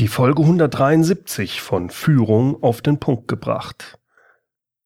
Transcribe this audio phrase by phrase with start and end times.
[0.00, 3.98] Die Folge 173 von Führung auf den Punkt gebracht.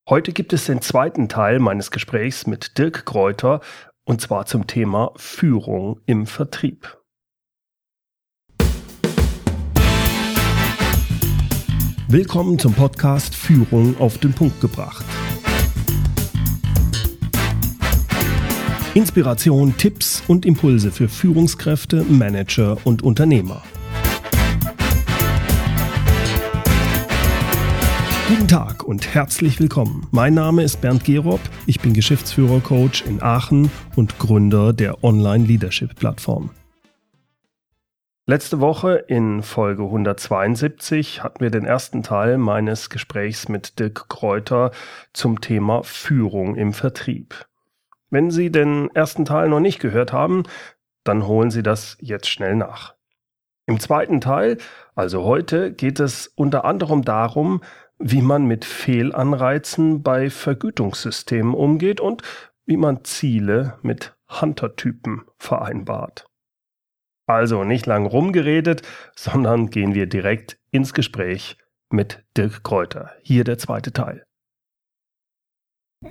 [0.08, 3.61] Heute gibt es den zweiten Teil meines Gesprächs mit Dirk Kräuter
[4.03, 6.98] und zwar zum Thema Führung im Vertrieb.
[12.09, 15.05] Willkommen zum Podcast Führung auf den Punkt gebracht.
[18.95, 23.62] Inspiration, Tipps und Impulse für Führungskräfte, Manager und Unternehmer.
[28.27, 30.07] Guten Tag und herzlich willkommen.
[30.11, 36.48] Mein Name ist Bernd Gerob, ich bin Geschäftsführer-Coach in Aachen und Gründer der Online-Leadership-Plattform.
[38.25, 44.70] Letzte Woche in Folge 172 hatten wir den ersten Teil meines Gesprächs mit Dirk Kräuter
[45.12, 47.47] zum Thema Führung im Vertrieb.
[48.09, 50.45] Wenn Sie den ersten Teil noch nicht gehört haben,
[51.05, 52.95] dann holen Sie das jetzt schnell nach.
[53.67, 54.59] Im zweiten Teil,
[54.95, 57.62] also heute, geht es unter anderem darum,
[57.98, 62.22] wie man mit Fehlanreizen bei Vergütungssystemen umgeht und
[62.66, 66.27] wie man Ziele mit Hunter-Typen vereinbart.
[67.27, 68.82] Also nicht lang rumgeredet,
[69.14, 71.56] sondern gehen wir direkt ins Gespräch
[71.91, 73.12] mit Dirk Kräuter.
[73.22, 74.24] Hier der zweite Teil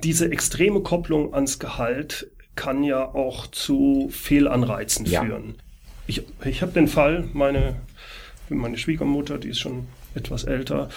[0.02, 5.22] diese extreme Kopplung ans Gehalt kann ja auch zu Fehlanreizen ja.
[5.22, 5.56] führen.
[6.06, 7.76] Ich, ich habe den Fall, meine,
[8.48, 10.88] meine Schwiegermutter, die ist schon etwas älter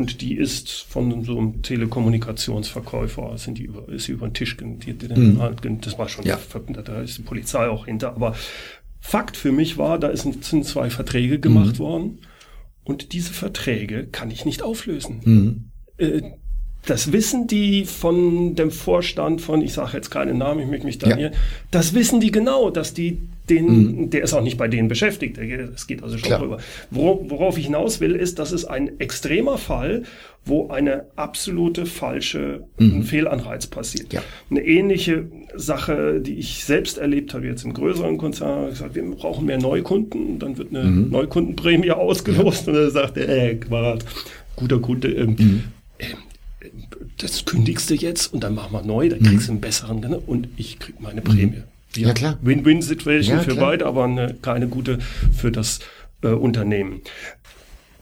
[0.00, 4.56] und die ist von so einem Telekommunikationsverkäufer, sind die über, ist sie über den Tisch,
[4.56, 5.80] die, die mhm.
[5.82, 6.38] das war schon, ja.
[6.82, 8.34] da ist die Polizei auch hinter, aber
[8.98, 11.78] Fakt für mich war, da ist, sind zwei Verträge gemacht mhm.
[11.78, 12.18] worden
[12.82, 15.20] und diese Verträge kann ich nicht auflösen.
[15.22, 15.70] Mhm.
[15.98, 16.22] Äh,
[16.86, 20.98] das wissen die von dem Vorstand von, ich sage jetzt keinen Namen, ich möchte mich
[20.98, 21.16] da ja.
[21.16, 21.32] hier,
[21.70, 23.18] das wissen die genau, dass die
[23.50, 24.10] den, mhm.
[24.10, 26.40] der ist auch nicht bei denen beschäftigt, es geht also schon Klar.
[26.40, 26.58] drüber.
[26.90, 30.04] worauf ich hinaus will, ist, dass es ein extremer Fall,
[30.44, 33.02] wo eine absolute falsche mhm.
[33.02, 34.12] Fehlanreiz passiert.
[34.12, 34.22] Ja.
[34.50, 39.02] Eine ähnliche Sache, die ich selbst erlebt habe jetzt im größeren Konzern, habe gesagt, wir
[39.02, 41.10] brauchen mehr Neukunden, dann wird eine mhm.
[41.10, 42.72] Neukundenprämie ausgelost ja.
[42.72, 44.04] und dann sagt der, äh, Quadrat,
[44.56, 45.64] guter Kunde, ähm, mhm.
[45.98, 46.06] äh,
[47.18, 49.56] das kündigst du jetzt und dann machen wir neu, dann kriegst du mhm.
[49.56, 50.18] einen besseren ne?
[50.18, 51.46] und ich krieg meine Prämie.
[51.46, 51.64] Mhm.
[51.96, 52.38] Ja, ja klar.
[52.42, 53.70] Win-Win-Situation ja, für klar.
[53.70, 54.98] beide, aber eine, keine gute
[55.32, 55.80] für das
[56.22, 57.00] äh, Unternehmen.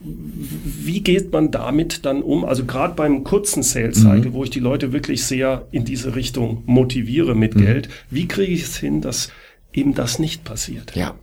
[0.01, 2.45] Wie geht man damit dann um?
[2.45, 4.33] Also gerade beim kurzen Sales Cycle, mhm.
[4.33, 7.61] wo ich die Leute wirklich sehr in diese Richtung motiviere mit mhm.
[7.61, 9.29] Geld, wie kriege ich es hin, dass
[9.73, 10.95] eben das nicht passiert?
[10.95, 11.15] Ja.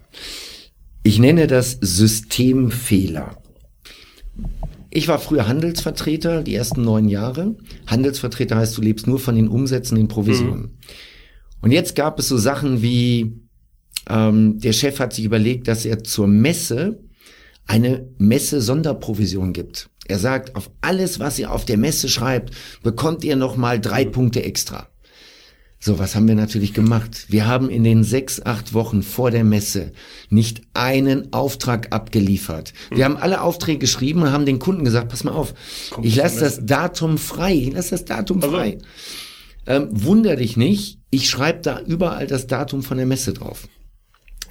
[1.03, 3.39] Ich nenne das Systemfehler.
[4.97, 7.55] Ich war früher Handelsvertreter, die ersten neun Jahre.
[7.87, 10.63] Handelsvertreter heißt, du lebst nur von den Umsätzen in Provisionen.
[10.63, 10.71] Mhm.
[11.61, 13.43] Und jetzt gab es so Sachen wie,
[14.09, 16.99] ähm, der Chef hat sich überlegt, dass er zur Messe
[17.67, 19.91] eine Messe-Sonderprovision gibt.
[20.07, 24.45] Er sagt, auf alles, was ihr auf der Messe schreibt, bekommt ihr nochmal drei Punkte
[24.45, 24.89] extra.
[25.87, 27.27] So, was haben wir natürlich gemacht?
[27.29, 29.93] Wir haben in den sechs, acht Wochen vor der Messe
[30.31, 32.73] nicht einen Auftrag abgeliefert.
[32.91, 35.55] Wir haben alle Aufträge geschrieben und haben den Kunden gesagt, pass mal auf,
[35.91, 38.57] Kommt ich lasse das Datum frei, ich lasse das Datum also.
[38.57, 38.79] frei.
[39.69, 43.69] Ähm, wunder dich nicht, ich schreibe da überall das Datum von der Messe drauf.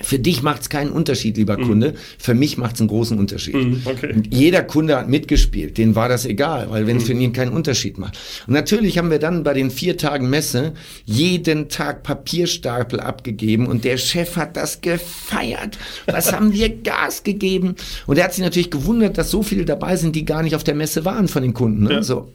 [0.02, 1.64] Für dich macht es keinen Unterschied, lieber mhm.
[1.64, 1.94] Kunde.
[2.18, 3.56] Für mich macht es einen großen Unterschied.
[3.56, 4.24] Mhm, okay.
[4.30, 5.78] jeder Kunde hat mitgespielt.
[5.78, 7.08] Den war das egal, weil wenn es mhm.
[7.08, 8.18] für ihn keinen Unterschied macht.
[8.48, 10.74] Und natürlich haben wir dann bei den vier Tagen Messe
[11.06, 15.78] jeden Tag Papierstapel abgegeben und der Chef hat das gefeiert.
[16.06, 17.76] Was haben wir Gas gegeben?
[18.08, 20.64] Und er hat sich natürlich gewundert, dass so viele dabei sind, die gar nicht auf
[20.64, 21.84] der Messe waren von den Kunden.
[21.84, 21.94] Ne?
[21.94, 22.04] Ja.
[22.04, 22.32] So.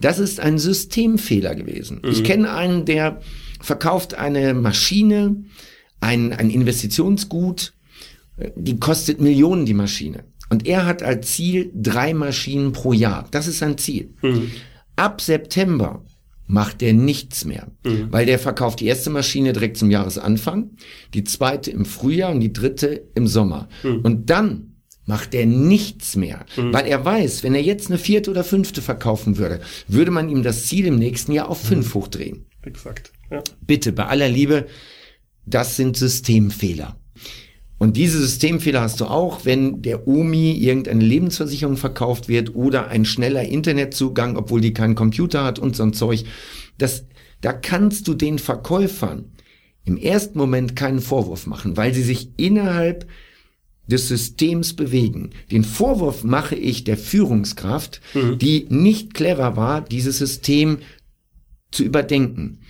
[0.00, 2.02] Das ist ein Systemfehler gewesen.
[2.04, 2.24] Ich mhm.
[2.24, 3.20] kenne einen, der
[3.60, 5.44] verkauft eine Maschine,
[6.02, 7.72] ein, ein Investitionsgut,
[8.56, 10.24] die kostet Millionen, die Maschine.
[10.50, 13.26] Und er hat als Ziel drei Maschinen pro Jahr.
[13.30, 14.12] Das ist sein Ziel.
[14.20, 14.50] Mhm.
[14.96, 16.04] Ab September
[16.46, 18.08] macht er nichts mehr, mhm.
[18.10, 20.72] weil der verkauft die erste Maschine direkt zum Jahresanfang,
[21.14, 23.68] die zweite im Frühjahr und die dritte im Sommer.
[23.82, 24.00] Mhm.
[24.00, 24.74] Und dann
[25.06, 26.72] macht er nichts mehr, mhm.
[26.72, 30.42] weil er weiß, wenn er jetzt eine vierte oder fünfte verkaufen würde, würde man ihm
[30.42, 32.00] das Ziel im nächsten Jahr auf fünf mhm.
[32.00, 32.46] hochdrehen.
[32.62, 33.12] Exakt.
[33.30, 33.42] Ja.
[33.66, 34.66] Bitte, bei aller Liebe,
[35.46, 36.96] das sind Systemfehler.
[37.78, 43.04] Und diese Systemfehler hast du auch, wenn der Omi irgendeine Lebensversicherung verkauft wird oder ein
[43.04, 46.24] schneller Internetzugang, obwohl die keinen Computer hat und so ein Zeug.
[46.78, 47.06] Das,
[47.40, 49.32] da kannst du den Verkäufern
[49.84, 53.08] im ersten Moment keinen Vorwurf machen, weil sie sich innerhalb
[53.88, 55.30] des Systems bewegen.
[55.50, 58.38] Den Vorwurf mache ich der Führungskraft, mhm.
[58.38, 60.78] die nicht clever war, dieses System
[61.72, 62.60] zu überdenken.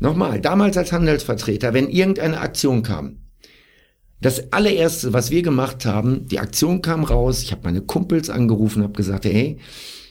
[0.00, 3.18] Nochmal, damals als Handelsvertreter, wenn irgendeine Aktion kam,
[4.20, 8.82] Das allererste, was wir gemacht haben, die Aktion kam raus, ich habe meine Kumpels angerufen,
[8.82, 9.58] habe gesagt, hey,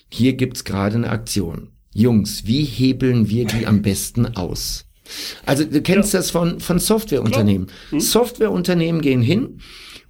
[0.10, 1.72] hier gibt's gerade eine Aktion.
[1.94, 4.86] Jungs, wie hebeln wir die am besten aus?
[5.46, 6.20] Also du kennst ja.
[6.20, 7.68] das von, von Softwareunternehmen.
[7.90, 8.00] Hm.
[8.00, 9.60] Softwareunternehmen gehen hin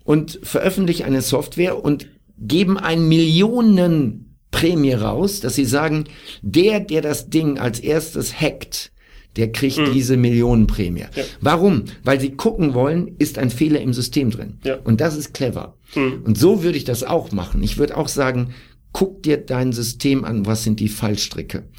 [0.04, 2.08] und veröffentlichen eine Software und
[2.38, 6.06] geben ein Millionen Prämie raus, dass sie sagen,
[6.42, 8.92] der, der das Ding als erstes hackt,
[9.38, 9.94] der kriegt mhm.
[9.94, 11.02] diese Millionenprämie.
[11.02, 11.24] Ja.
[11.40, 11.86] Warum?
[12.04, 14.58] Weil sie gucken wollen, ist ein Fehler im System drin.
[14.64, 14.78] Ja.
[14.84, 15.78] Und das ist clever.
[15.96, 16.24] Mhm.
[16.24, 17.64] Und so würde ich das auch machen.
[17.64, 18.54] Ich würde auch sagen,
[18.92, 21.70] guck dir dein System an, was sind die Fallstricke.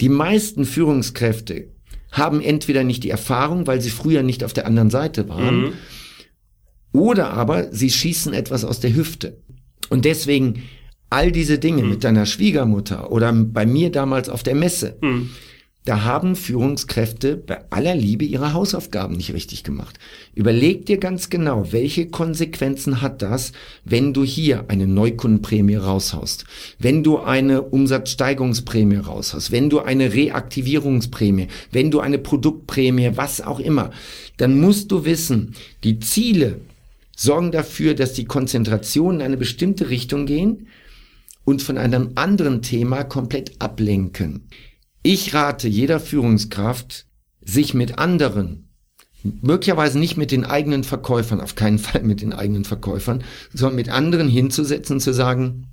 [0.00, 1.68] Die meisten Führungskräfte
[2.12, 5.72] haben entweder nicht die Erfahrung, weil sie früher nicht auf der anderen Seite waren, mhm.
[6.92, 9.42] oder aber sie schießen etwas aus der Hüfte.
[9.88, 10.64] Und deswegen
[11.08, 11.90] all diese Dinge mhm.
[11.90, 15.30] mit deiner Schwiegermutter oder bei mir damals auf der Messe, mhm.
[15.86, 19.98] Da haben Führungskräfte bei aller Liebe ihre Hausaufgaben nicht richtig gemacht.
[20.34, 23.52] Überleg dir ganz genau, welche Konsequenzen hat das,
[23.86, 26.44] wenn du hier eine Neukundenprämie raushaust,
[26.78, 33.58] wenn du eine Umsatzsteigerungsprämie raushaust, wenn du eine Reaktivierungsprämie, wenn du eine Produktprämie, was auch
[33.58, 33.90] immer.
[34.36, 36.60] Dann musst du wissen, die Ziele
[37.16, 40.66] sorgen dafür, dass die Konzentrationen in eine bestimmte Richtung gehen
[41.46, 44.42] und von einem anderen Thema komplett ablenken.
[45.02, 47.06] Ich rate jeder Führungskraft,
[47.40, 48.68] sich mit anderen,
[49.22, 53.88] möglicherweise nicht mit den eigenen Verkäufern, auf keinen Fall mit den eigenen Verkäufern, sondern mit
[53.88, 55.66] anderen hinzusetzen und zu sagen,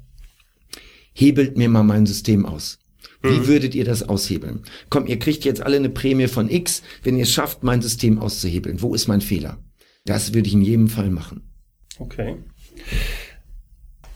[1.13, 2.79] hebelt mir mal mein System aus.
[3.23, 3.47] Wie mhm.
[3.47, 4.61] würdet ihr das aushebeln?
[4.89, 8.19] Komm, ihr kriegt jetzt alle eine Prämie von X, wenn ihr es schafft, mein System
[8.19, 8.81] auszuhebeln.
[8.81, 9.57] Wo ist mein Fehler?
[10.05, 11.49] Das würde ich in jedem Fall machen.
[11.97, 12.37] Okay.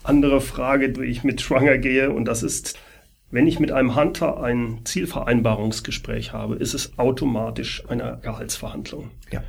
[0.04, 2.78] Andere Frage, die ich mit Schwanger gehe, und das ist,
[3.32, 9.12] wenn ich mit einem Hunter ein Zielvereinbarungsgespräch habe, ist es automatisch eine Gehaltsverhandlung.
[9.32, 9.44] Ja.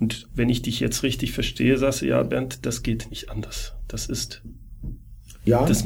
[0.00, 3.74] Und wenn ich dich jetzt richtig verstehe, sagst du, ja, Bernd, das geht nicht anders.
[3.88, 4.42] Das ist
[5.44, 5.64] ja.
[5.64, 5.84] Das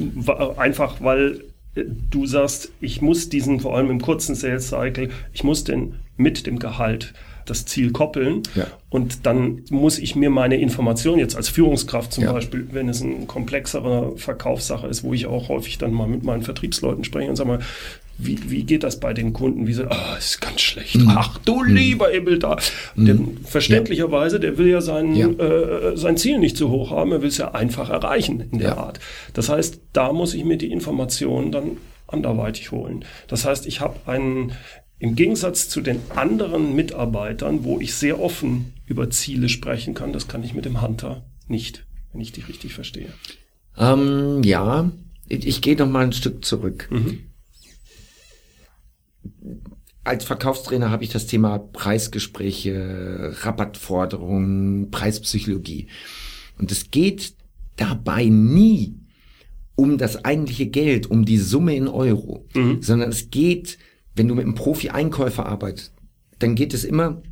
[0.57, 1.45] einfach, weil
[1.75, 6.01] äh, du sagst, ich muss diesen, vor allem im kurzen Sales Cycle, ich muss den
[6.17, 7.15] mit dem Gehalt
[7.47, 8.43] das Ziel koppeln.
[8.55, 8.67] Ja.
[8.91, 12.33] Und dann muss ich mir meine Informationen jetzt als Führungskraft zum ja.
[12.33, 16.43] Beispiel, wenn es eine komplexere Verkaufssache ist, wo ich auch häufig dann mal mit meinen
[16.43, 17.61] Vertriebsleuten spreche und sage mal,
[18.19, 19.67] wie, wie geht das bei den Kunden?
[19.67, 20.97] Wie so, ah, ist ganz schlecht.
[20.97, 21.13] Mhm.
[21.15, 21.75] Ach du mhm.
[21.75, 22.59] lieber Ebel da.
[22.95, 23.39] Mhm.
[23.45, 25.29] verständlicherweise, der will ja sein, ja.
[25.29, 28.71] Äh, sein Ziel nicht zu hoch haben, er will es ja einfach erreichen in der
[28.71, 28.77] ja.
[28.77, 29.01] Art.
[29.35, 33.05] Das heißt, da muss ich mir die Informationen dann anderweitig holen.
[33.27, 34.53] Das heißt, ich habe einen
[35.03, 40.29] im Gegensatz zu den anderen Mitarbeitern, wo ich sehr offen über Ziele sprechen kann, das
[40.29, 43.13] kann ich mit dem Hunter nicht, wenn ich dich richtig verstehe.
[43.77, 44.93] Ähm, ja,
[45.29, 46.87] ich, ich gehe noch mal ein Stück zurück.
[46.93, 47.19] Mhm.
[50.05, 55.89] Als Verkaufstrainer habe ich das Thema Preisgespräche, Rabattforderungen, Preispsychologie.
[56.59, 57.35] Und es geht
[57.75, 59.01] dabei nie
[59.75, 62.81] um das eigentliche Geld, um die Summe in Euro, mhm.
[62.83, 63.79] sondern es geht
[64.15, 65.93] wenn du mit einem Profi-Einkäufer arbeitest,
[66.39, 67.23] dann geht es immer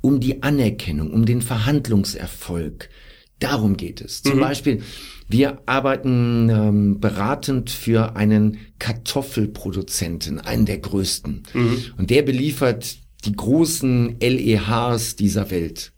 [0.00, 2.90] um die Anerkennung, um den Verhandlungserfolg.
[3.38, 4.22] Darum geht es.
[4.22, 4.40] Zum mhm.
[4.40, 4.82] Beispiel,
[5.28, 11.42] wir arbeiten ähm, beratend für einen Kartoffelproduzenten, einen der größten.
[11.52, 11.84] Mhm.
[11.96, 15.92] Und der beliefert die großen LEHs dieser Welt.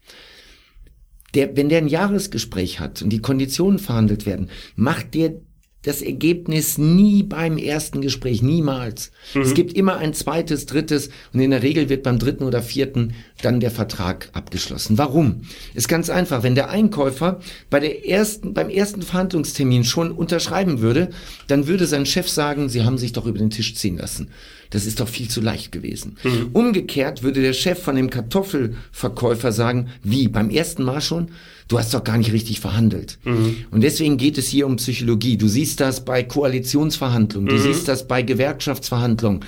[1.35, 5.35] Der, wenn der ein Jahresgespräch hat und die Konditionen verhandelt werden, macht der
[5.83, 9.13] das Ergebnis nie beim ersten Gespräch, niemals.
[9.35, 9.43] Mhm.
[9.43, 13.15] Es gibt immer ein zweites, drittes und in der Regel wird beim dritten oder vierten
[13.43, 14.99] dann der Vertrag abgeschlossen.
[14.99, 15.43] Warum?
[15.75, 16.43] Ist ganz einfach.
[16.43, 17.41] Wenn der Einkäufer
[17.71, 21.11] bei der ersten, beim ersten Verhandlungstermin schon unterschreiben würde,
[21.47, 24.31] dann würde sein Chef sagen, Sie haben sich doch über den Tisch ziehen lassen.
[24.71, 26.17] Das ist doch viel zu leicht gewesen.
[26.25, 26.51] Mhm.
[26.53, 31.31] Umgekehrt würde der Chef von dem Kartoffelverkäufer sagen, wie, beim ersten Mal schon?
[31.69, 33.19] Du hast doch gar nicht richtig verhandelt.
[33.25, 33.65] Mhm.
[33.71, 35.37] Und deswegen geht es hier um Psychologie.
[35.37, 37.61] Du siehst das bei Koalitionsverhandlungen, du mhm.
[37.61, 39.45] siehst das bei Gewerkschaftsverhandlungen.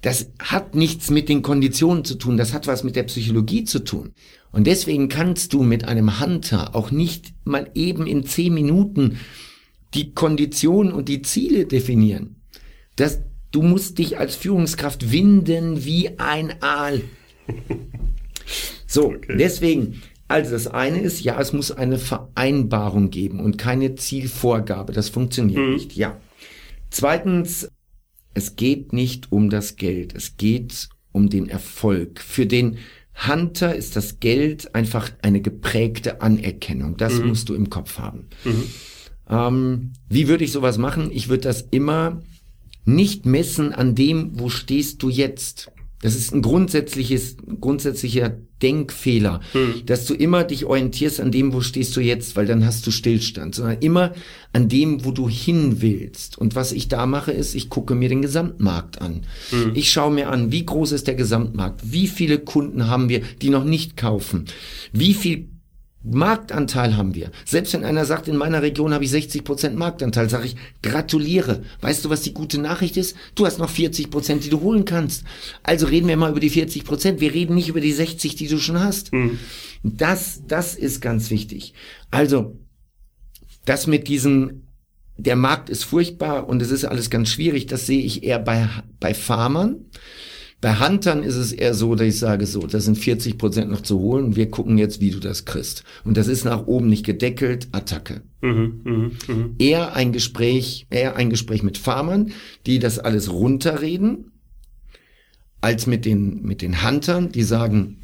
[0.00, 3.80] Das hat nichts mit den Konditionen zu tun, das hat was mit der Psychologie zu
[3.80, 4.12] tun.
[4.52, 9.18] Und deswegen kannst du mit einem Hunter auch nicht mal eben in zehn Minuten
[9.94, 12.36] die Konditionen und die Ziele definieren.
[12.96, 13.18] Das,
[13.50, 17.02] Du musst dich als Führungskraft winden wie ein Aal.
[18.90, 19.36] So, okay.
[19.38, 24.92] deswegen, also das eine ist, ja, es muss eine Vereinbarung geben und keine Zielvorgabe.
[24.92, 25.72] Das funktioniert mhm.
[25.72, 26.20] nicht, ja.
[26.90, 27.70] Zweitens,
[28.34, 32.20] es geht nicht um das Geld, es geht um den Erfolg.
[32.20, 32.78] Für den
[33.26, 36.96] Hunter ist das Geld einfach eine geprägte Anerkennung.
[36.96, 37.28] Das mhm.
[37.28, 38.28] musst du im Kopf haben.
[38.44, 38.64] Mhm.
[39.28, 41.10] Ähm, wie würde ich sowas machen?
[41.10, 42.22] Ich würde das immer
[42.84, 45.70] nicht messen an dem, wo stehst du jetzt.
[46.00, 49.86] Das ist ein grundsätzliches, grundsätzlicher Denkfehler, hm.
[49.86, 52.90] dass du immer dich orientierst an dem, wo stehst du jetzt, weil dann hast du
[52.90, 54.14] Stillstand, sondern immer
[54.52, 56.38] an dem, wo du hin willst.
[56.38, 59.22] Und was ich da mache, ist, ich gucke mir den Gesamtmarkt an.
[59.50, 59.72] Hm.
[59.74, 61.80] Ich schaue mir an, wie groß ist der Gesamtmarkt?
[61.92, 64.44] Wie viele Kunden haben wir, die noch nicht kaufen?
[64.92, 65.48] Wie viel
[66.04, 67.30] Marktanteil haben wir.
[67.44, 71.62] Selbst wenn einer sagt, in meiner Region habe ich 60 Prozent Marktanteil, sage ich, gratuliere.
[71.80, 73.16] Weißt du, was die gute Nachricht ist?
[73.34, 75.24] Du hast noch 40 Prozent, die du holen kannst.
[75.62, 77.20] Also reden wir mal über die 40 Prozent.
[77.20, 79.12] Wir reden nicht über die 60, die du schon hast.
[79.12, 79.38] Mhm.
[79.82, 81.74] Das, das ist ganz wichtig.
[82.10, 82.56] Also,
[83.64, 84.68] das mit diesem,
[85.16, 88.68] der Markt ist furchtbar und es ist alles ganz schwierig, das sehe ich eher bei,
[89.00, 89.86] bei Farmern.
[90.60, 93.82] Bei Huntern ist es eher so, dass ich sage, so, das sind 40 Prozent noch
[93.82, 94.34] zu holen.
[94.34, 95.84] Wir gucken jetzt, wie du das kriegst.
[96.04, 97.68] Und das ist nach oben nicht gedeckelt.
[97.70, 98.22] Attacke.
[98.40, 99.50] Mhm, mh, mh.
[99.58, 102.32] Eher ein Gespräch, eher ein Gespräch mit Farmern,
[102.66, 104.32] die das alles runterreden,
[105.60, 107.98] als mit den, mit den Huntern, die sagen,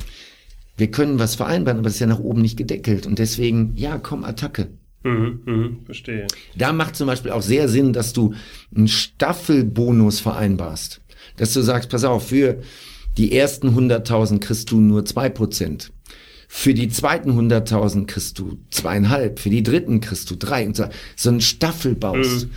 [0.77, 3.07] wir können was vereinbaren, aber es ist ja nach oben nicht gedeckelt.
[3.07, 4.69] Und deswegen, ja, komm, Attacke.
[5.03, 6.29] Mhm, mh, verstehe.
[6.57, 8.35] Da macht zum Beispiel auch sehr Sinn, dass du
[8.75, 11.01] einen Staffelbonus vereinbarst
[11.37, 12.61] dass du sagst, pass auf, für
[13.17, 15.93] die ersten 100.000 kriegst du nur zwei Prozent.
[16.49, 20.85] Für die zweiten 100.000 kriegst du zweieinhalb, für die dritten kriegst du drei und so,
[21.17, 22.47] so einen Staffel baust.
[22.47, 22.51] Mhm.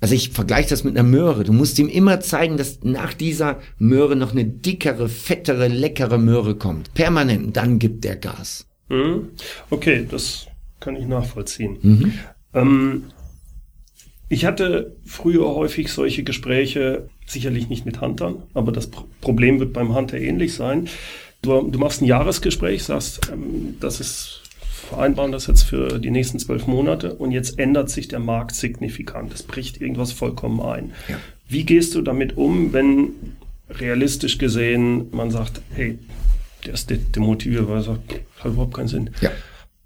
[0.00, 1.44] Also ich vergleiche das mit einer Möhre.
[1.44, 6.56] Du musst ihm immer zeigen, dass nach dieser Möhre noch eine dickere, fettere, leckere Möhre
[6.56, 6.92] kommt.
[6.94, 8.66] Permanent, dann gibt der Gas.
[8.88, 9.28] Mhm.
[9.70, 10.46] Okay, das
[10.80, 11.78] kann ich nachvollziehen.
[11.82, 12.12] Mhm.
[12.52, 13.04] Ähm,
[14.28, 19.94] ich hatte früher häufig solche Gespräche, sicherlich nicht mit Huntern, aber das Problem wird beim
[19.94, 20.88] Hunter ähnlich sein.
[21.40, 24.42] Du, du machst ein Jahresgespräch, sagst, ähm, das ist
[24.88, 29.32] vereinbaren das jetzt für die nächsten zwölf Monate und jetzt ändert sich der Markt signifikant.
[29.32, 30.92] Es bricht irgendwas vollkommen ein.
[31.08, 31.18] Ja.
[31.48, 33.10] Wie gehst du damit um, wenn
[33.70, 35.98] realistisch gesehen man sagt, hey,
[36.66, 39.10] der ist demotiviert, weil er sagt, hat überhaupt keinen Sinn.
[39.20, 39.30] Ja.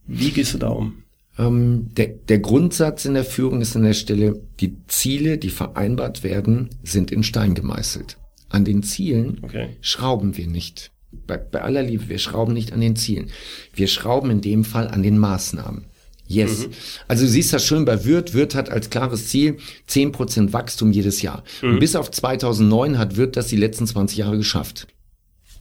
[0.07, 1.03] Wie gehst du da um?
[1.39, 6.23] Ähm, der, der Grundsatz in der Führung ist an der Stelle, die Ziele, die vereinbart
[6.23, 8.17] werden, sind in Stein gemeißelt.
[8.49, 9.77] An den Zielen okay.
[9.81, 10.93] schrauben wir nicht.
[11.27, 13.31] Bei, bei aller Liebe, wir schrauben nicht an den Zielen.
[13.75, 15.87] Wir schrauben in dem Fall an den Maßnahmen.
[16.29, 16.67] Yes.
[16.67, 16.73] Mhm.
[17.09, 18.35] Also du siehst das schön bei Wirt.
[18.35, 21.45] Wirt hat als klares Ziel 10% Wachstum jedes Jahr.
[21.63, 21.75] Mhm.
[21.75, 24.89] Und bis auf 2009 hat Wirt das die letzten 20 Jahre geschafft.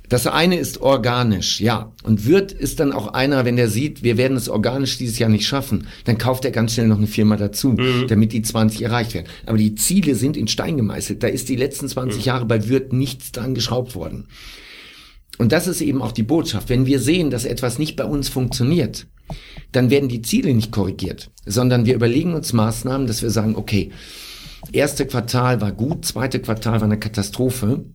[0.09, 1.91] Das eine ist organisch, ja.
[2.03, 5.29] Und wird ist dann auch einer, wenn der sieht, wir werden es organisch dieses Jahr
[5.29, 8.07] nicht schaffen, dann kauft er ganz schnell noch eine Firma dazu, mhm.
[8.07, 9.27] damit die 20 erreicht werden.
[9.45, 11.23] Aber die Ziele sind in Stein gemeißelt.
[11.23, 12.25] Da ist die letzten 20 mhm.
[12.25, 14.27] Jahre bei Wirt nichts dran geschraubt worden.
[15.37, 16.69] Und das ist eben auch die Botschaft.
[16.69, 19.07] Wenn wir sehen, dass etwas nicht bei uns funktioniert,
[19.71, 23.91] dann werden die Ziele nicht korrigiert, sondern wir überlegen uns Maßnahmen, dass wir sagen, okay,
[24.71, 27.85] erste Quartal war gut, zweite Quartal war eine Katastrophe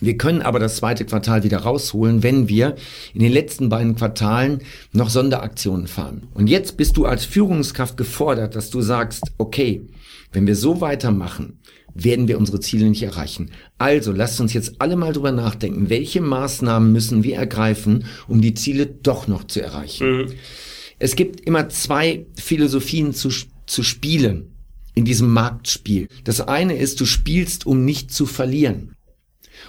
[0.00, 2.76] wir können aber das zweite Quartal wieder rausholen, wenn wir
[3.14, 4.60] in den letzten beiden Quartalen
[4.92, 6.28] noch Sonderaktionen fahren.
[6.34, 9.86] Und jetzt bist du als Führungskraft gefordert, dass du sagst, okay,
[10.32, 11.58] wenn wir so weitermachen,
[11.94, 13.50] werden wir unsere Ziele nicht erreichen.
[13.78, 18.54] Also lasst uns jetzt alle mal drüber nachdenken, welche Maßnahmen müssen wir ergreifen, um die
[18.54, 20.18] Ziele doch noch zu erreichen.
[20.18, 20.32] Mhm.
[21.00, 23.30] Es gibt immer zwei Philosophien zu,
[23.66, 24.54] zu spielen
[24.94, 26.08] in diesem Marktspiel.
[26.24, 28.94] Das eine ist, du spielst, um nicht zu verlieren.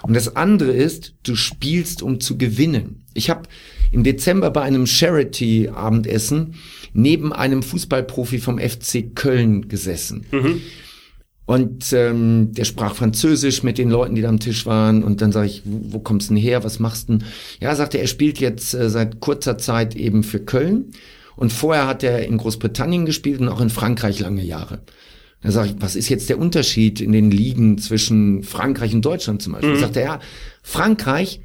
[0.02, 3.06] Und das andere ist, du spielst, um zu gewinnen.
[3.14, 3.44] Ich habe
[3.92, 6.56] im Dezember bei einem Charity-Abendessen
[6.94, 10.26] neben einem Fußballprofi vom FC Köln gesessen.
[10.32, 10.62] Mhm.
[11.46, 15.04] Und ähm, der sprach Französisch mit den Leuten, die da am Tisch waren.
[15.04, 16.64] Und dann sage ich, wo, wo kommst du denn her?
[16.64, 17.28] Was machst du denn?
[17.60, 20.92] Ja, sagte er, er spielt jetzt äh, seit kurzer Zeit eben für Köln.
[21.36, 24.82] Und vorher hat er in Großbritannien gespielt und auch in Frankreich lange Jahre.
[25.42, 29.42] Da sage ich, was ist jetzt der Unterschied in den Ligen zwischen Frankreich und Deutschland
[29.42, 29.76] zum Beispiel?
[29.76, 29.80] Mhm.
[29.80, 30.20] Sagt er, ja,
[30.64, 31.42] Frankreich,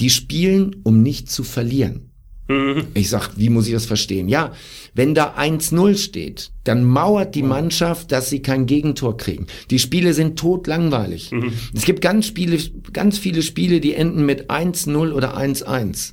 [0.00, 2.10] die spielen, um nicht zu verlieren.
[2.48, 2.88] Mhm.
[2.94, 4.28] Ich sag, wie muss ich das verstehen?
[4.28, 4.52] Ja,
[4.92, 9.46] wenn da 1-0 steht, dann mauert die Mannschaft, dass sie kein Gegentor kriegen.
[9.70, 11.32] Die Spiele sind totlangweilig.
[11.32, 11.52] Mhm.
[11.74, 12.58] Es gibt ganz, Spiele,
[12.92, 16.12] ganz viele Spiele, die enden mit 1-0 oder 1-1.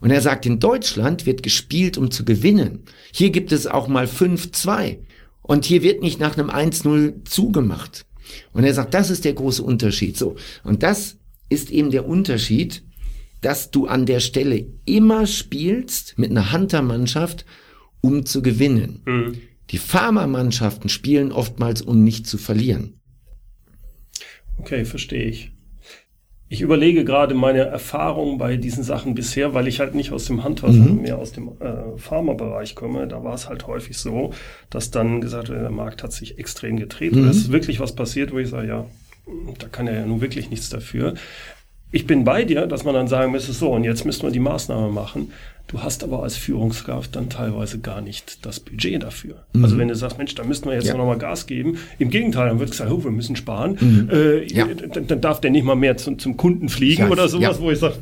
[0.00, 2.84] Und er sagt, in Deutschland wird gespielt, um zu gewinnen.
[3.12, 4.98] Hier gibt es auch mal 5-2.
[5.48, 8.04] Und hier wird nicht nach einem 1-0 zugemacht.
[8.52, 10.16] Und er sagt, das ist der große Unterschied.
[10.16, 10.36] So.
[10.62, 11.16] Und das
[11.48, 12.84] ist eben der Unterschied,
[13.40, 17.46] dass du an der Stelle immer spielst mit einer Hunter-Mannschaft,
[18.02, 19.00] um zu gewinnen.
[19.06, 19.40] Mhm.
[19.70, 23.00] Die Pharma-Mannschaften spielen oftmals, um nicht zu verlieren.
[24.58, 25.52] Okay, verstehe ich.
[26.50, 30.42] Ich überlege gerade meine Erfahrungen bei diesen Sachen bisher, weil ich halt nicht aus dem
[30.42, 31.02] sondern mhm.
[31.02, 33.06] mehr aus dem äh, Pharma-Bereich komme.
[33.06, 34.32] Da war es halt häufig so,
[34.70, 37.14] dass dann gesagt wird, der Markt hat sich extrem gedreht.
[37.14, 37.24] Mhm.
[37.24, 38.86] Und es ist wirklich was passiert, wo ich sage, ja,
[39.58, 41.14] da kann er ja nun wirklich nichts dafür.
[41.90, 44.40] ich bin bei dir, dass man dann sagen müsste, so, und jetzt müssen wir die
[44.40, 45.32] Maßnahme machen.
[45.68, 49.44] Du hast aber als Führungskraft dann teilweise gar nicht das Budget dafür.
[49.52, 49.64] Mhm.
[49.64, 50.96] Also wenn du sagst, Mensch, da müssten wir jetzt ja.
[50.96, 51.76] noch mal Gas geben.
[51.98, 53.76] Im Gegenteil, dann wird gesagt, oh, wir müssen sparen.
[53.78, 54.08] Mhm.
[54.10, 54.66] Äh, ja.
[54.66, 57.10] dann, dann, darf der nicht mal mehr zum, zum Kunden fliegen ja.
[57.10, 57.96] oder sowas, wo ich sage,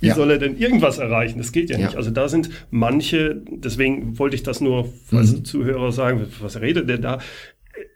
[0.00, 1.38] wie soll er denn irgendwas erreichen?
[1.38, 1.94] Das geht ja, nicht.
[1.94, 5.44] Also da sind manche, deswegen wollte ich das nur, falls mhm.
[5.44, 7.18] Zuhörer sagen, was redet der da?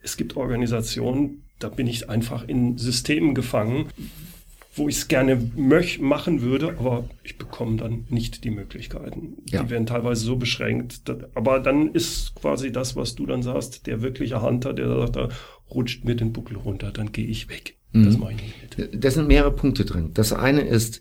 [0.05, 3.87] Es gibt Organisationen, da bin ich einfach in Systemen gefangen,
[4.79, 9.39] wo ich es gerne möch machen würde, aber ich bekomme dann nicht die Möglichkeiten.
[9.51, 9.63] Ja.
[9.63, 11.03] Die werden teilweise so beschränkt.
[11.35, 15.29] aber dann ist quasi das, was du dann sagst, der wirkliche Hunter, der sagt, da
[15.71, 17.77] rutscht mir den Buckel runter, dann gehe ich weg.
[17.93, 18.05] Mhm.
[18.05, 19.05] Das mache ich nicht mit.
[19.05, 20.11] Da sind mehrere Punkte drin.
[20.15, 21.01] Das eine ist,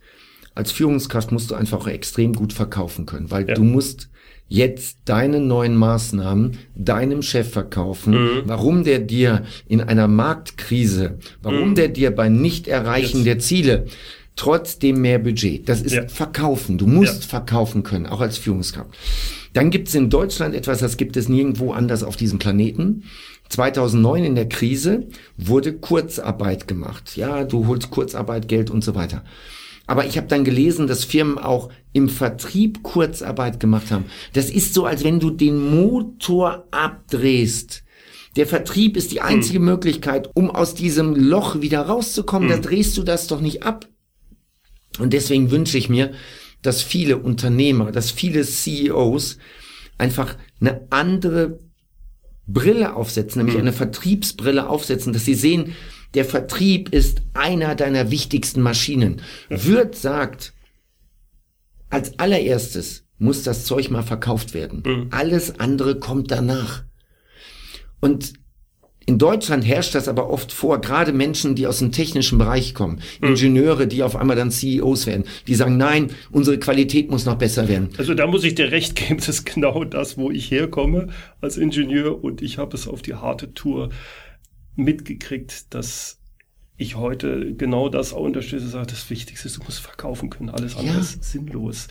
[0.55, 3.55] als Führungskraft musst du einfach extrem gut verkaufen können, weil ja.
[3.55, 4.09] du musst
[4.47, 8.41] jetzt deine neuen Maßnahmen deinem Chef verkaufen, mhm.
[8.45, 11.75] warum der dir in einer Marktkrise, warum mhm.
[11.75, 13.85] der dir bei Nicht-Erreichen der Ziele
[14.35, 16.07] trotzdem mehr Budget, das ist ja.
[16.07, 16.77] verkaufen.
[16.77, 17.29] Du musst ja.
[17.29, 18.91] verkaufen können, auch als Führungskraft.
[19.53, 23.03] Dann gibt es in Deutschland etwas, das gibt es nirgendwo anders auf diesem Planeten.
[23.49, 27.17] 2009 in der Krise wurde Kurzarbeit gemacht.
[27.17, 29.23] Ja, du holst Kurzarbeit, Geld und so weiter.
[29.87, 34.05] Aber ich habe dann gelesen, dass Firmen auch im Vertrieb Kurzarbeit gemacht haben.
[34.33, 37.83] Das ist so, als wenn du den Motor abdrehst.
[38.35, 39.65] Der Vertrieb ist die einzige hm.
[39.65, 42.49] Möglichkeit, um aus diesem Loch wieder rauszukommen.
[42.49, 42.61] Hm.
[42.61, 43.87] Da drehst du das doch nicht ab.
[44.99, 46.11] Und deswegen wünsche ich mir,
[46.61, 49.37] dass viele Unternehmer, dass viele CEOs
[49.97, 51.59] einfach eine andere
[52.45, 53.61] Brille aufsetzen, nämlich hm.
[53.61, 55.73] eine Vertriebsbrille aufsetzen, dass sie sehen,
[56.17, 59.21] der Vertrieb ist einer deiner wichtigsten Maschinen.
[59.49, 60.51] Würth sagt,
[61.91, 64.81] als allererstes muss das Zeug mal verkauft werden.
[64.83, 65.07] Mhm.
[65.11, 66.85] Alles andere kommt danach.
[67.99, 68.33] Und
[69.05, 72.99] in Deutschland herrscht das aber oft vor, gerade Menschen, die aus dem technischen Bereich kommen,
[73.21, 73.29] mhm.
[73.29, 77.67] Ingenieure, die auf einmal dann CEOs werden, die sagen, nein, unsere Qualität muss noch besser
[77.67, 77.89] werden.
[77.99, 81.09] Also da muss ich dir recht geben, das ist genau das, wo ich herkomme
[81.41, 83.89] als Ingenieur und ich habe es auf die harte Tour
[84.77, 86.19] mitgekriegt, dass
[86.77, 90.75] ich heute genau das auch unterstütze, sage, das Wichtigste ist, du musst verkaufen können, alles
[90.77, 91.01] andere ja.
[91.01, 91.87] ist sinnlos.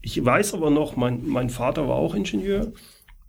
[0.00, 2.72] Ich weiß aber noch, mein, mein Vater war auch Ingenieur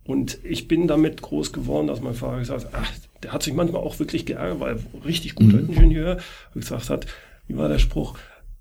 [0.03, 2.91] und ich bin damit groß geworden, dass mein Vater gesagt hat, ach,
[3.23, 5.69] der hat sich manchmal auch wirklich geärgert, weil er richtig guter mhm.
[5.69, 6.17] Ingenieur
[6.53, 7.07] gesagt hat,
[7.47, 8.17] wie war der Spruch,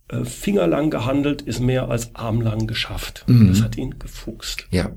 [0.09, 3.25] äh, fingerlang gehandelt ist mehr als armlang geschafft.
[3.27, 3.49] Mhm.
[3.49, 4.67] Das hat ihn gefuchst.
[4.71, 4.91] Ja.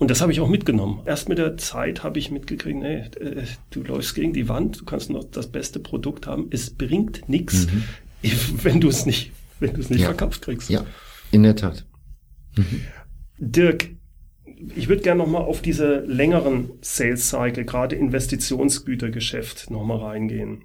[0.00, 1.02] Und das habe ich auch mitgenommen.
[1.04, 4.84] Erst mit der Zeit habe ich mitgekriegt, nee, äh, du läufst gegen die Wand, du
[4.86, 7.84] kannst noch das beste Produkt haben, es bringt nichts, mhm.
[8.62, 10.06] wenn du es nicht, wenn du es nicht ja.
[10.06, 10.70] verkauft kriegst.
[10.70, 10.86] Ja,
[11.30, 11.84] in der Tat.
[12.56, 12.80] Mhm.
[13.36, 13.90] Dirk,
[14.74, 20.62] ich würde gerne nochmal auf diese längeren Sales Cycle, gerade Investitionsgütergeschäft, nochmal reingehen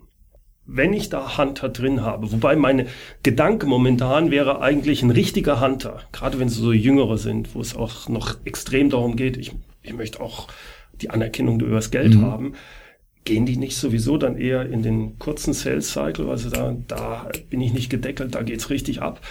[0.67, 2.88] wenn ich da Hunter drin habe, wobei meine
[3.23, 7.75] Gedanke momentan wäre eigentlich ein richtiger Hunter, gerade wenn sie so jüngere sind, wo es
[7.75, 9.51] auch noch extrem darum geht, ich,
[9.84, 10.47] ich möchte auch
[11.01, 12.21] die Anerkennung übers Geld mhm.
[12.21, 12.54] haben,
[13.25, 17.62] gehen die nicht sowieso dann eher in den kurzen Sales Cycle, also da, da bin
[17.62, 19.21] ich nicht gedeckelt, da geht's richtig ab.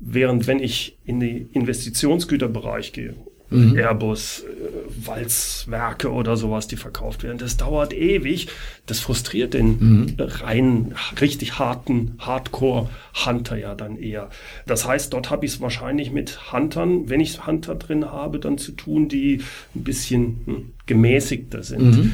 [0.00, 3.14] Während wenn ich in den Investitionsgüterbereich gehe,
[3.50, 3.76] mhm.
[3.76, 7.38] Airbus, äh, Walzwerke oder sowas, die verkauft werden.
[7.38, 8.48] Das dauert ewig.
[8.86, 10.16] Das frustriert den mhm.
[10.18, 14.30] rein richtig harten Hardcore-Hunter ja dann eher.
[14.66, 18.58] Das heißt, dort habe ich es wahrscheinlich mit Huntern, wenn ich Hunter drin habe, dann
[18.58, 19.42] zu tun, die
[19.74, 21.96] ein bisschen hm, gemäßigter sind.
[21.96, 22.12] Mhm.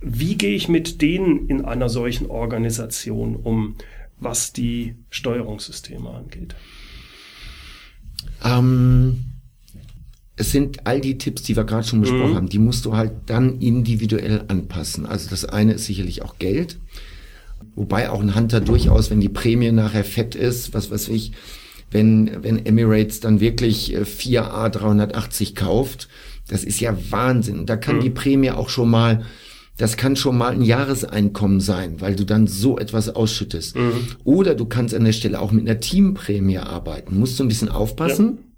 [0.00, 3.76] Wie gehe ich mit denen in einer solchen Organisation um,
[4.18, 6.54] was die Steuerungssysteme angeht?
[8.44, 9.29] Ähm,
[10.40, 12.36] es sind all die Tipps, die wir gerade schon besprochen mhm.
[12.36, 15.04] haben, die musst du halt dann individuell anpassen.
[15.04, 16.78] Also das eine ist sicherlich auch Geld,
[17.74, 21.32] wobei auch ein Hunter durchaus, wenn die Prämie nachher fett ist, was weiß ich,
[21.90, 26.08] wenn, wenn Emirates dann wirklich 4A äh, 380 kauft,
[26.48, 27.66] das ist ja Wahnsinn.
[27.66, 28.00] Da kann mhm.
[28.00, 29.24] die Prämie auch schon mal,
[29.76, 33.76] das kann schon mal ein Jahreseinkommen sein, weil du dann so etwas ausschüttest.
[33.76, 33.92] Mhm.
[34.24, 37.18] Oder du kannst an der Stelle auch mit einer Teamprämie arbeiten.
[37.18, 38.38] Musst du ein bisschen aufpassen.
[38.38, 38.49] Ja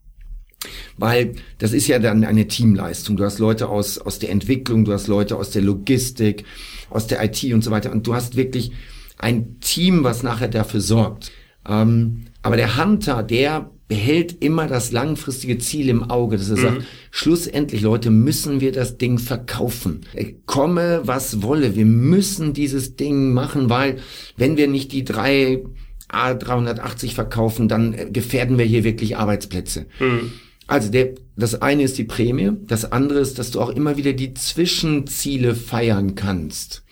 [0.97, 3.17] weil das ist ja dann eine Teamleistung.
[3.17, 6.45] Du hast Leute aus, aus der Entwicklung, du hast Leute aus der Logistik,
[6.91, 7.93] aus der IT und so weiter.
[7.93, 8.73] Und du hast wirklich
[9.19, 11.33] ein Team, was nachher dafür sorgt.
[11.69, 16.63] Ähm, aber der Hunter, der behält immer das langfristige Ziel im Auge, dass er mhm.
[16.63, 20.01] sagt, schlussendlich, Leute, müssen wir das Ding verkaufen.
[20.47, 21.77] Komme, was wolle.
[21.77, 23.99] Wir müssen dieses Ding machen, weil
[24.37, 25.63] wenn wir nicht die drei
[26.11, 29.87] A380 verkaufen, dann äh, gefährden wir hier wirklich Arbeitsplätze.
[30.01, 30.33] Mhm.
[30.73, 34.15] Also der, das eine ist die Prämie, das andere ist, dass du auch immer wieder
[34.15, 36.83] die Zwischenziele feiern kannst.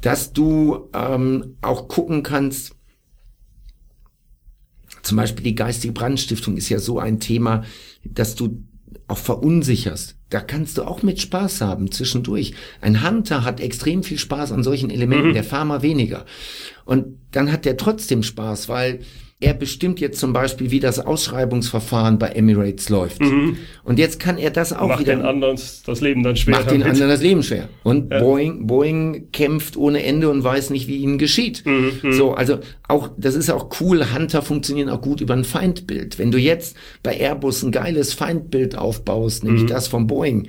[0.00, 2.74] Dass du ähm, auch gucken kannst,
[5.02, 7.62] Zum Beispiel die geistige Brandstiftung ist ja so ein Thema,
[8.02, 8.64] dass du
[9.06, 10.16] auch verunsicherst.
[10.28, 12.54] Da kannst du auch mit Spaß haben zwischendurch.
[12.80, 15.34] Ein Hunter hat extrem viel Spaß an solchen Elementen, mhm.
[15.34, 16.26] der Farmer weniger.
[16.84, 19.02] Und dann hat der trotzdem Spaß, weil
[19.42, 23.22] er bestimmt jetzt zum Beispiel, wie das Ausschreibungsverfahren bei Emirates läuft.
[23.22, 23.56] Mhm.
[23.82, 25.16] Und jetzt kann er das auch macht wieder.
[25.16, 26.56] Macht den anderen das Leben dann schwer.
[26.56, 27.70] Macht den anderen das Leben schwer.
[27.82, 28.20] Und ja.
[28.20, 31.64] Boeing, Boeing kämpft ohne Ende und weiß nicht, wie ihnen geschieht.
[31.64, 32.12] Mhm, mhm.
[32.12, 34.12] So, also auch, das ist auch cool.
[34.14, 36.18] Hunter funktionieren auch gut über ein Feindbild.
[36.18, 39.68] Wenn du jetzt bei Airbus ein geiles Feindbild aufbaust, nämlich mhm.
[39.68, 40.48] das von Boeing,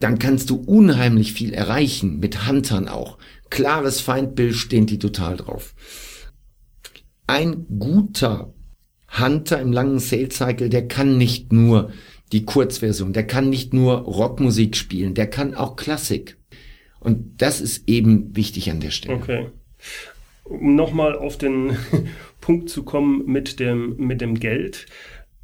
[0.00, 3.18] dann kannst du unheimlich viel erreichen mit Huntern auch.
[3.50, 5.74] Klares Feindbild stehen die total drauf
[7.26, 8.52] ein guter
[9.18, 11.92] Hunter im langen Sales Cycle, der kann nicht nur
[12.32, 16.36] die Kurzversion, der kann nicht nur Rockmusik spielen, der kann auch Klassik.
[17.00, 19.14] Und das ist eben wichtig an der Stelle.
[19.14, 19.46] Okay.
[20.44, 21.76] Um nochmal auf den
[22.40, 24.86] Punkt zu kommen mit dem, mit dem Geld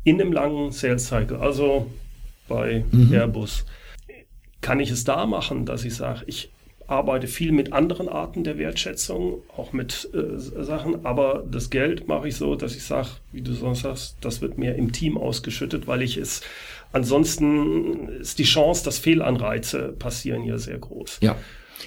[0.02, 1.90] in dem langen Sales Cycle, also
[2.48, 3.12] bei mhm.
[3.12, 3.66] Airbus,
[4.60, 6.50] kann ich es da machen, dass ich sage, ich
[6.90, 12.28] arbeite viel mit anderen Arten der Wertschätzung, auch mit äh, Sachen, aber das Geld mache
[12.28, 15.86] ich so, dass ich sage, wie du sonst sagst, das wird mir im Team ausgeschüttet,
[15.86, 16.42] weil ich es
[16.92, 21.18] ansonsten ist die Chance, dass Fehlanreize passieren hier sehr groß.
[21.20, 21.36] Ja.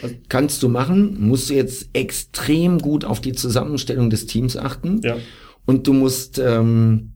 [0.01, 5.01] Also, Kannst du machen, musst du jetzt extrem gut auf die Zusammenstellung des Teams achten.
[5.03, 5.17] Ja.
[5.65, 7.12] Und du musst ähm,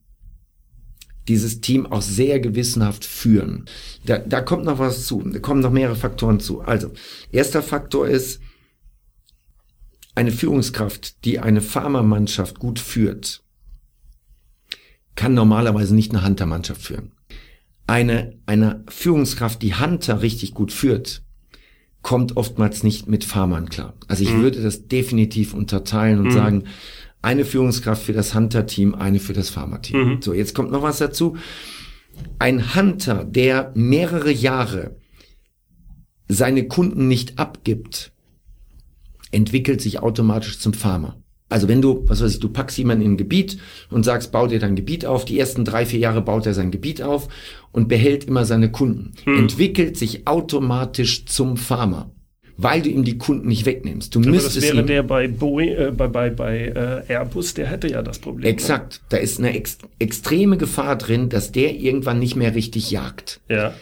[1.27, 3.65] dieses Team auch sehr gewissenhaft führen.
[4.05, 5.21] Da, da kommt noch was zu.
[5.21, 6.61] Da kommen noch mehrere Faktoren zu.
[6.61, 6.91] Also,
[7.31, 8.39] erster Faktor ist,
[10.15, 13.43] eine Führungskraft, die eine Pharmamannschaft gut führt,
[15.15, 17.11] kann normalerweise nicht eine Hunter-Mannschaft führen.
[17.85, 21.21] Eine, eine Führungskraft, die Hunter richtig gut führt,
[22.01, 23.93] kommt oftmals nicht mit Farmern klar.
[24.07, 24.41] Also ich mhm.
[24.41, 26.31] würde das definitiv unterteilen und mhm.
[26.31, 26.63] sagen,
[27.27, 29.97] eine Führungskraft für das Hunter-Team, eine für das Pharma-Team.
[29.97, 30.21] Mhm.
[30.21, 31.35] So, jetzt kommt noch was dazu.
[32.39, 34.95] Ein Hunter, der mehrere Jahre
[36.29, 38.13] seine Kunden nicht abgibt,
[39.31, 41.21] entwickelt sich automatisch zum Farmer.
[41.49, 43.57] Also wenn du, was weiß ich, du packst jemanden in ein Gebiet
[43.89, 46.71] und sagst, bau dir dein Gebiet auf, die ersten drei, vier Jahre baut er sein
[46.71, 47.27] Gebiet auf
[47.73, 49.37] und behält immer seine Kunden, hm.
[49.37, 52.09] entwickelt sich automatisch zum Farmer
[52.57, 54.13] weil du ihm die Kunden nicht wegnimmst.
[54.13, 57.67] Du Aber müsstest das wäre der bei, Boeing, äh, bei, bei, bei äh, Airbus, der
[57.67, 58.51] hätte ja das Problem.
[58.51, 58.93] Exakt.
[58.93, 58.99] Ne?
[59.09, 63.39] Da ist eine ex extreme Gefahr drin, dass der irgendwann nicht mehr richtig jagt.
[63.47, 63.73] Ja.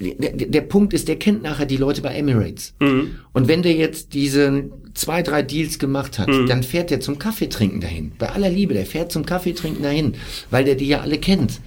[0.00, 2.74] Der, der, der Punkt ist, der kennt nachher die Leute bei Emirates.
[2.80, 3.18] Mhm.
[3.32, 6.46] Und wenn der jetzt diese zwei, drei Deals gemacht hat, mhm.
[6.46, 8.12] dann fährt der zum Kaffeetrinken dahin.
[8.18, 10.14] Bei aller Liebe, der fährt zum Kaffeetrinken dahin,
[10.50, 11.60] weil der die ja alle kennt.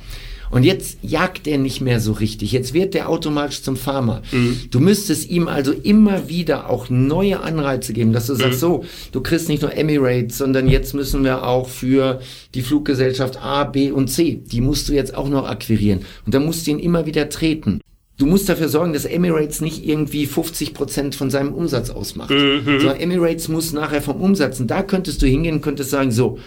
[0.55, 2.53] Und jetzt jagt er nicht mehr so richtig.
[2.53, 4.21] Jetzt wird der automatisch zum Farmer.
[4.31, 4.61] Mhm.
[4.71, 8.37] Du müsstest ihm also immer wieder auch neue Anreize geben, dass du mhm.
[8.37, 12.21] sagst, so, du kriegst nicht nur Emirates, sondern jetzt müssen wir auch für
[12.53, 16.05] die Fluggesellschaft A, B und C, die musst du jetzt auch noch akquirieren.
[16.25, 17.81] Und da musst du ihn immer wieder treten.
[18.17, 22.29] Du musst dafür sorgen, dass Emirates nicht irgendwie 50 Prozent von seinem Umsatz ausmacht.
[22.29, 22.61] Mhm.
[22.79, 24.61] Sondern Emirates muss nachher vom Umsatz.
[24.61, 26.39] Und da könntest du hingehen, könntest sagen, so,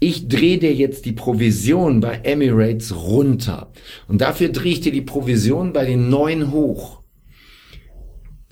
[0.00, 3.70] ich drehe dir jetzt die Provision bei Emirates runter.
[4.08, 7.02] Und dafür drehe ich dir die Provision bei den neuen hoch.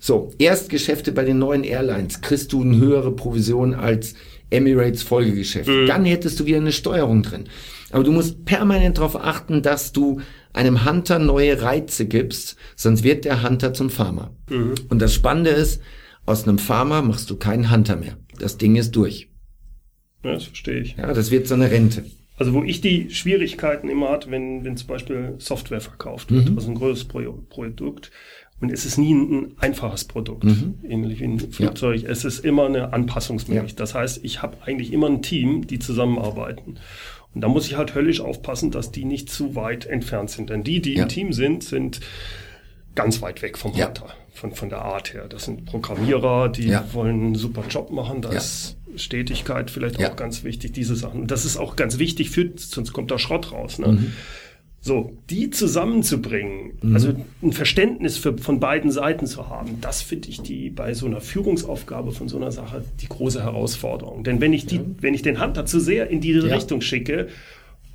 [0.01, 4.15] So, Erstgeschäfte bei den neuen Airlines kriegst du eine höhere Provision als
[4.51, 5.69] Emirates Folgegeschäft.
[5.69, 5.87] Mhm.
[5.87, 7.45] Dann hättest du wieder eine Steuerung drin.
[7.91, 10.21] Aber du musst permanent darauf achten, dass du
[10.53, 14.35] einem Hunter neue Reize gibst, sonst wird der Hunter zum Farmer.
[14.51, 14.75] Mhm.
[14.89, 15.81] Und das Spannende ist,
[16.27, 18.17] aus einem Farmer machst du keinen Hunter mehr.
[18.39, 19.29] Das Ding ist durch.
[20.29, 20.97] Ja, das verstehe ich.
[20.97, 22.05] Ja, das wird so eine Rente.
[22.37, 26.57] Also wo ich die Schwierigkeiten immer hatte, wenn, wenn zum Beispiel Software verkauft wird, mhm.
[26.57, 28.13] also ein größeres Pro Produkt,
[28.61, 30.79] und es ist nie ein, ein einfaches Produkt, mhm.
[30.89, 32.03] ähnlich wie ein Flugzeug.
[32.03, 32.09] Ja.
[32.09, 33.71] Es ist immer eine Anpassungsmöglichkeit.
[33.71, 33.77] Ja.
[33.77, 36.79] Das heißt, ich habe eigentlich immer ein Team, die zusammenarbeiten.
[37.35, 40.51] Und da muss ich halt höllisch aufpassen, dass die nicht zu weit entfernt sind.
[40.51, 41.05] Denn die, die ja.
[41.05, 42.01] im Team sind, sind
[42.97, 45.27] ganz weit weg vom Hunter, von, von der Art her.
[45.29, 48.23] Das sind Programmierer, die wollen einen super Job machen.
[48.23, 50.11] Das Stetigkeit vielleicht ja.
[50.11, 51.27] auch ganz wichtig, diese Sachen.
[51.27, 53.79] Das ist auch ganz wichtig, für, sonst kommt da Schrott raus.
[53.79, 53.89] Ne?
[53.89, 54.13] Mhm.
[54.81, 56.95] So, die zusammenzubringen, mhm.
[56.95, 61.07] also ein Verständnis für, von beiden Seiten zu haben, das finde ich die bei so
[61.07, 64.23] einer Führungsaufgabe von so einer Sache die große Herausforderung.
[64.23, 64.83] Denn wenn ich die, ja.
[65.01, 66.55] wenn ich den Hunter zu sehr in diese ja.
[66.55, 67.29] Richtung schicke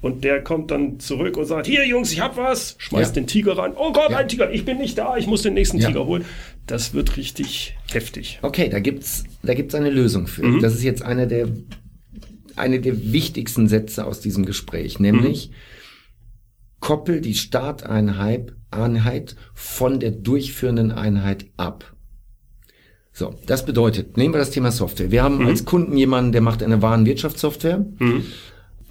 [0.01, 3.21] und der kommt dann zurück und sagt, hier Jungs, ich hab was, schmeißt ja.
[3.21, 3.71] den Tiger rein.
[3.77, 6.25] Oh Gott, ein Tiger, ich bin nicht da, ich muss den nächsten Tiger holen
[6.65, 8.39] das wird richtig heftig.
[8.41, 10.45] Okay, da gibt's, da gibt's eine Lösung für.
[10.45, 10.61] Mhm.
[10.61, 11.49] Das ist jetzt einer der,
[12.55, 15.53] eine der wichtigsten Sätze aus diesem Gespräch, nämlich mhm.
[16.79, 21.95] koppel die Starteinheit Einheit von der durchführenden Einheit ab.
[23.11, 25.11] So, das bedeutet, nehmen wir das Thema Software.
[25.11, 25.47] Wir haben mhm.
[25.47, 27.85] als Kunden jemanden, der macht eine Warenwirtschaftssoftware.
[27.99, 28.25] Mhm.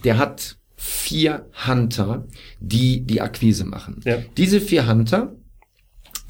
[0.04, 2.26] der hat vier Hunter,
[2.60, 4.00] die die Akquise machen.
[4.04, 4.18] Ja.
[4.36, 5.34] Diese vier Hunter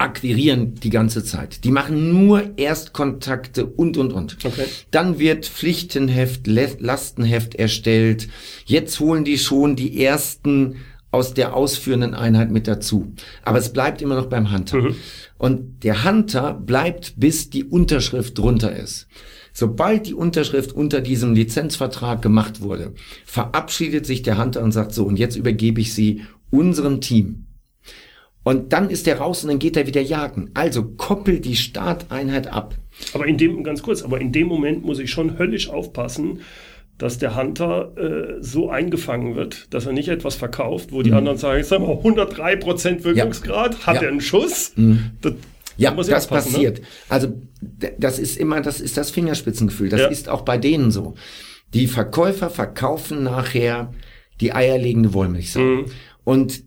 [0.03, 1.63] akquirieren die ganze Zeit.
[1.63, 4.37] Die machen nur Erstkontakte und, und, und.
[4.43, 4.65] Okay.
[4.91, 8.27] Dann wird Pflichtenheft, Lastenheft erstellt.
[8.65, 10.75] Jetzt holen die schon die ersten
[11.09, 13.13] aus der ausführenden Einheit mit dazu.
[13.43, 14.77] Aber es bleibt immer noch beim Hunter.
[15.37, 19.07] Und der Hunter bleibt, bis die Unterschrift drunter ist.
[19.53, 22.93] Sobald die Unterschrift unter diesem Lizenzvertrag gemacht wurde,
[23.25, 27.45] verabschiedet sich der Hunter und sagt so, und jetzt übergebe ich sie unserem Team.
[28.43, 30.51] Und dann ist er raus und dann geht er wieder jagen.
[30.53, 32.75] Also koppel die Starteinheit ab.
[33.13, 36.41] Aber in dem, ganz kurz, aber in dem Moment muss ich schon höllisch aufpassen,
[36.97, 41.37] dass der Hunter äh, so eingefangen wird, dass er nicht etwas verkauft, wo die anderen
[41.37, 44.01] sagen, ich sag mal, 103% Wirkungsgrad, hat Mhm.
[44.01, 44.01] Ja.
[44.03, 44.73] er einen Schuss?
[45.21, 45.33] Das,
[45.77, 46.37] Ja, da muss das ne?
[46.37, 46.81] passiert.
[47.09, 49.89] Also d- das ist immer, das ist das Fingerspitzengefühl.
[49.89, 50.07] Das Ja.
[50.07, 51.15] ist auch bei denen so.
[51.73, 53.91] Die Verkäufer verkaufen nachher
[54.39, 55.59] die eierlegende Wollmilchsau.
[55.61, 55.85] Mhm.
[56.23, 56.63] Und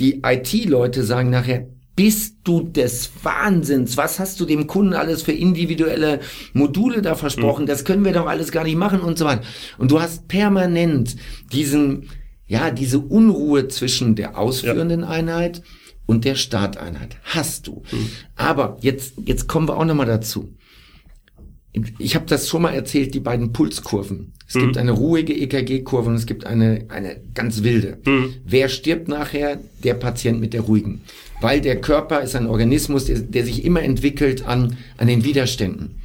[0.00, 3.96] die IT-Leute sagen nachher, bist du des Wahnsinns?
[3.98, 6.20] Was hast du dem Kunden alles für individuelle
[6.54, 7.66] Module da versprochen?
[7.66, 9.42] Das können wir doch alles gar nicht machen und so weiter.
[9.76, 11.16] Und du hast permanent
[11.52, 12.08] diesen,
[12.46, 15.62] ja, diese Unruhe zwischen der ausführenden Einheit
[16.06, 17.18] und der Starteinheit.
[17.22, 17.82] Hast du.
[18.34, 20.54] Aber jetzt, jetzt kommen wir auch nochmal dazu.
[21.98, 24.32] Ich habe das schon mal erzählt, die beiden Pulskurven.
[24.48, 27.98] Es gibt eine ruhige EKG-Kurve und es gibt eine, eine ganz wilde.
[28.44, 29.60] Wer stirbt nachher?
[29.84, 31.02] Der Patient mit der ruhigen.
[31.40, 36.00] Weil der Körper ist ein Organismus, der, der sich immer entwickelt an, an den Widerständen.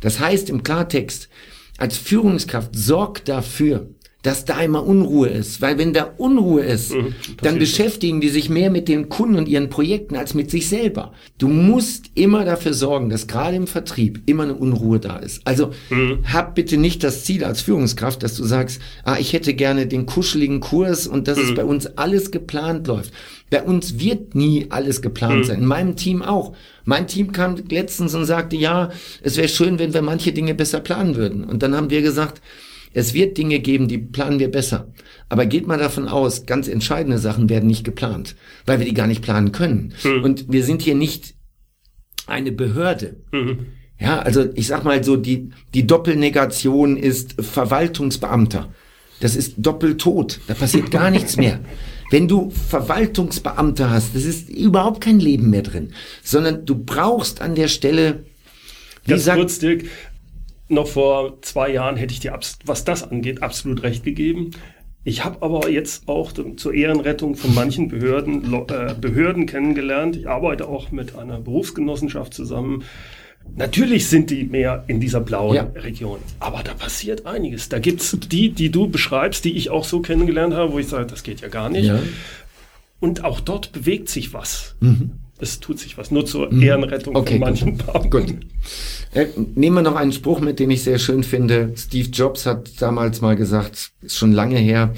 [0.00, 1.28] Das heißt im Klartext,
[1.76, 3.88] als Führungskraft sorgt dafür,
[4.22, 5.60] dass da immer Unruhe ist.
[5.60, 6.94] Weil wenn da Unruhe ist,
[7.42, 11.12] dann beschäftigen die sich mehr mit den Kunden und ihren Projekten als mit sich selber.
[11.38, 15.40] Du musst immer dafür sorgen, dass gerade im Vertrieb immer eine Unruhe da ist.
[15.44, 15.72] Also
[16.32, 20.06] hab bitte nicht das Ziel als Führungskraft, dass du sagst, ah, ich hätte gerne den
[20.06, 23.12] kuscheligen Kurs und dass es bei uns alles geplant läuft.
[23.50, 25.60] Bei uns wird nie alles geplant sein.
[25.60, 26.54] In meinem Team auch.
[26.84, 28.90] Mein Team kam letztens und sagte, ja,
[29.22, 31.44] es wäre schön, wenn wir manche Dinge besser planen würden.
[31.44, 32.40] Und dann haben wir gesagt,
[32.94, 34.92] es wird Dinge geben, die planen wir besser.
[35.28, 39.06] Aber geht mal davon aus, ganz entscheidende Sachen werden nicht geplant, weil wir die gar
[39.06, 39.94] nicht planen können.
[40.22, 41.34] Und wir sind hier nicht
[42.26, 43.16] eine Behörde.
[43.98, 48.72] Ja, also ich sag mal so, die, die Doppelnegation ist Verwaltungsbeamter.
[49.20, 50.40] Das ist doppeltot.
[50.48, 51.60] Da passiert gar nichts mehr.
[52.10, 57.54] Wenn du Verwaltungsbeamte hast, das ist überhaupt kein Leben mehr drin, sondern du brauchst an
[57.54, 58.24] der Stelle,
[59.04, 59.84] wie Ganz sagt, kurz, Dirk,
[60.72, 64.50] noch vor zwei Jahren hätte ich dir, was das angeht, absolut recht gegeben.
[65.04, 70.14] Ich habe aber jetzt auch zur Ehrenrettung von manchen Behörden, äh, Behörden kennengelernt.
[70.16, 72.84] Ich arbeite auch mit einer Berufsgenossenschaft zusammen.
[73.56, 75.62] Natürlich sind die mehr in dieser blauen Ja.
[75.74, 77.68] Region, aber da passiert einiges.
[77.68, 81.06] Da gibt's die, die du beschreibst, die ich auch so kennengelernt habe, wo ich sage,
[81.06, 81.86] das geht ja gar nicht.
[81.86, 81.98] ja,
[83.00, 84.76] Und auch dort bewegt sich was.
[85.40, 86.12] Es tut sich was.
[86.12, 87.18] Nur zur Ehrenrettung Mhm.
[87.20, 87.76] Okay, von manchen.
[87.78, 88.10] Beamten.
[88.10, 88.34] Gut.
[89.12, 91.72] Äh, nehmen wir noch einen Spruch mit, den ich sehr schön finde.
[91.76, 94.94] Steve Jobs hat damals mal gesagt, ist schon lange her,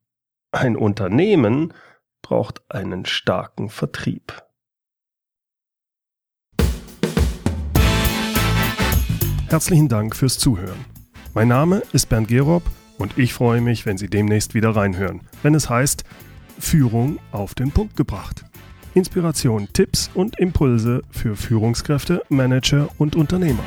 [0.54, 1.74] Ein Unternehmen
[2.22, 4.40] braucht einen starken Vertrieb.
[9.48, 10.84] Herzlichen Dank fürs Zuhören.
[11.34, 12.62] Mein Name ist Bernd Gerob
[12.98, 16.04] und ich freue mich, wenn Sie demnächst wieder reinhören, wenn es heißt
[16.60, 18.44] Führung auf den Punkt gebracht.
[18.94, 23.64] Inspiration, Tipps und Impulse für Führungskräfte, Manager und Unternehmer.